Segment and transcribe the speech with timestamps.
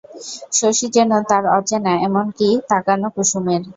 [0.53, 3.61] শশী যেন তার অচেনা, এমনি তাকানো কুসুমের।